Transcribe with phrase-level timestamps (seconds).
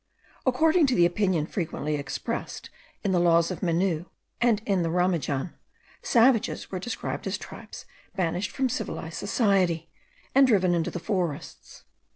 [0.47, 2.71] According to the opinion frequently expressed
[3.03, 4.07] in the laws of Menou
[4.41, 5.53] and in the Ramajan,
[6.01, 7.85] savages were regarded as tribes
[8.15, 9.91] banished from civilized society,
[10.33, 11.83] and driven into the forests.